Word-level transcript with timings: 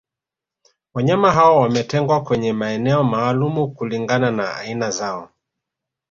Wanyama 0.93 1.31
hao 1.31 1.59
wametengwa 1.59 2.23
kwenye 2.23 2.53
maeneo 2.53 3.03
maalumu 3.03 3.71
kulingana 3.71 4.31
na 4.31 4.55
aina 4.55 4.91
zao 4.91 5.29